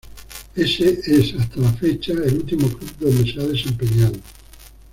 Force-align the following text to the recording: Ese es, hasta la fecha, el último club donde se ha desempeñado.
Ese 0.55 0.99
es, 1.05 1.35
hasta 1.35 1.57
la 1.59 1.71
fecha, 1.73 2.13
el 2.13 2.33
último 2.37 2.67
club 2.69 2.91
donde 2.99 3.31
se 3.31 3.39
ha 3.39 3.43
desempeñado. 3.45 4.15